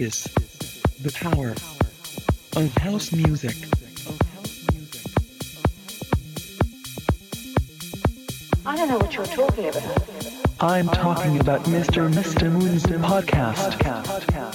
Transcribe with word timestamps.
is 0.00 0.24
the 1.00 1.12
power 1.12 1.50
of 2.56 2.76
house 2.78 3.12
music. 3.12 3.56
I 8.64 8.76
don't 8.76 8.88
know 8.88 8.98
what 8.98 9.14
you're 9.14 9.26
talking 9.26 9.68
about. 9.68 10.08
I'm 10.60 10.88
talking 10.88 11.40
about 11.40 11.64
Mr. 11.64 12.12
Mr. 12.12 12.50
Moon's 12.50 12.84
podcast. 12.84 13.78
podcast. 13.78 14.45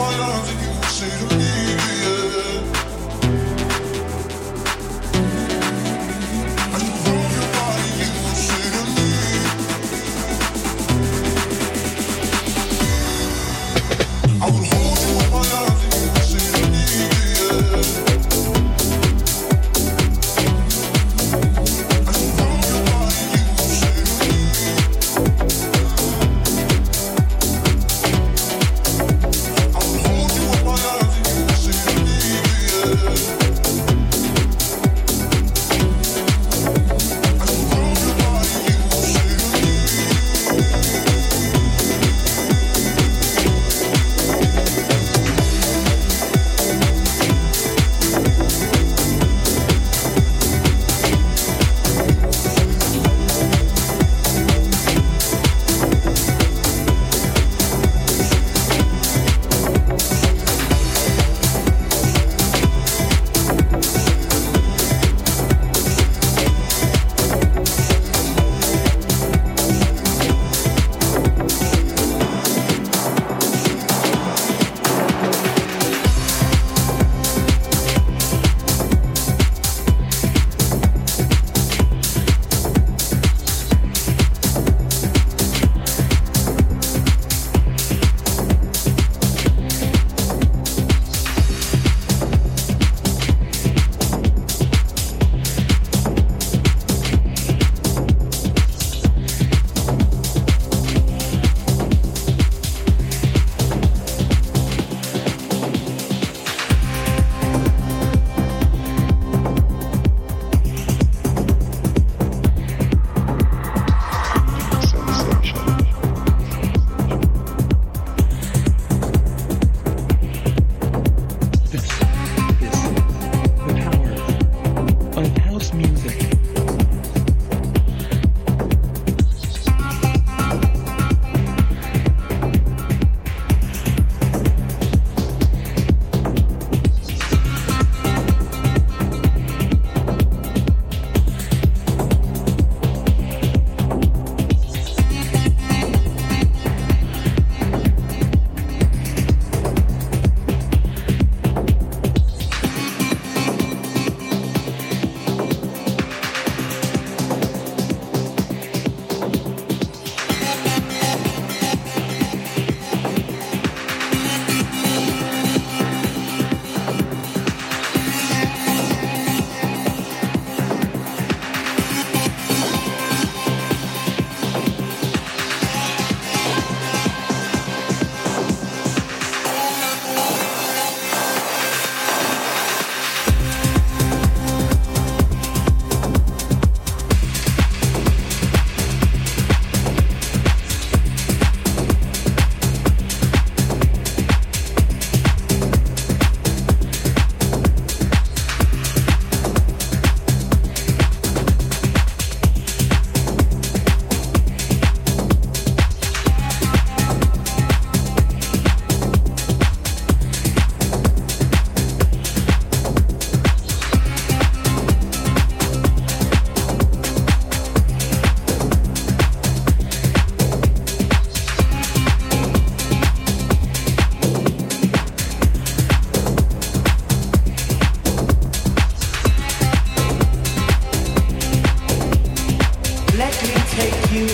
my 0.00 0.18
arms 0.18 0.50
and 0.50 0.60
you 0.62 0.68
will 0.68 0.82
say 0.84 1.10
to 1.28 1.36
me. 1.36 1.49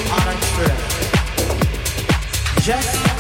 Now 0.05 0.27
let 0.27 0.37
me 0.37 0.43
see 2.67 3.16